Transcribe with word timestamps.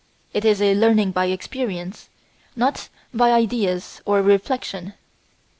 It 0.33 0.43
is 0.45 0.63
a 0.63 0.73
learning 0.73 1.11
by 1.11 1.27
experience, 1.27 2.09
not 2.55 2.89
by 3.13 3.29
ideas 3.33 4.01
or 4.03 4.23
reflection. 4.23 4.93